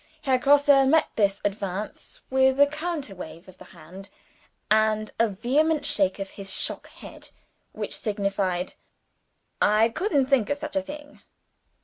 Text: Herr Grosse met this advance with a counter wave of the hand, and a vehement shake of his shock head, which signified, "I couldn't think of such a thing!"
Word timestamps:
Herr 0.23 0.39
Grosse 0.39 0.83
met 0.87 1.09
this 1.15 1.39
advance 1.45 2.21
with 2.31 2.59
a 2.59 2.65
counter 2.65 3.13
wave 3.13 3.47
of 3.47 3.59
the 3.59 3.65
hand, 3.65 4.09
and 4.71 5.11
a 5.19 5.29
vehement 5.29 5.85
shake 5.85 6.17
of 6.17 6.31
his 6.31 6.51
shock 6.51 6.87
head, 6.87 7.29
which 7.71 7.95
signified, 7.95 8.73
"I 9.61 9.89
couldn't 9.89 10.25
think 10.25 10.49
of 10.49 10.57
such 10.57 10.75
a 10.75 10.81
thing!" 10.81 11.21